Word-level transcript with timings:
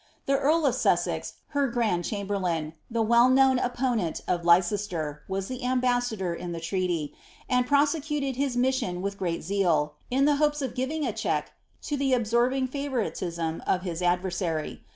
The 0.25 0.39
earl 0.39 0.65
of 0.65 0.73
Sussex, 0.73 1.33
her 1.49 1.67
grand 1.67 2.05
chamberlain, 2.05 2.73
the 2.89 3.03
well 3.03 3.29
known 3.29 3.59
opponent 3.59 4.21
of 4.27 4.43
Leicester, 4.43 5.21
was 5.27 5.47
the 5.47 5.63
ambassador 5.63 6.35
io 6.35 6.51
the 6.51 6.59
treaty^ 6.59 7.13
and 7.47 7.67
prosecuted 7.67 8.35
his 8.35 8.57
mission 8.57 9.03
with 9.03 9.19
great 9.19 9.43
zeal, 9.43 9.93
in 10.09 10.25
hopes 10.25 10.63
of 10.63 10.73
^Ting 10.73 11.07
a 11.07 11.13
check 11.13 11.51
to 11.83 11.97
the 11.97 12.13
absorbing 12.13 12.67
favouritism 12.67 13.61
of 13.67 13.83
his 13.83 14.01
adversary. 14.01 14.81